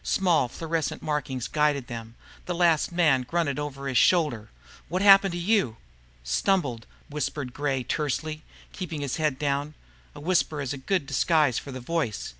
Small 0.03 0.47
fluorescent 0.47 1.03
markings 1.03 1.47
guided 1.47 1.85
them. 1.85 2.15
The 2.47 2.55
last 2.55 2.91
man 2.91 3.21
grunted 3.21 3.59
over 3.59 3.87
his 3.87 3.99
shoulder, 3.99 4.49
"What 4.89 5.03
happened 5.03 5.33
to 5.33 5.37
you?" 5.37 5.77
"Stumbled," 6.23 6.87
whispered 7.07 7.53
Gray 7.53 7.83
tersely, 7.83 8.41
keeping 8.73 9.01
his 9.01 9.17
head 9.17 9.37
down. 9.37 9.75
A 10.15 10.19
whisper 10.19 10.59
is 10.59 10.73
a 10.73 10.77
good 10.77 11.05
disguise 11.05 11.59
for 11.59 11.71
the 11.71 11.79
voice. 11.79 12.29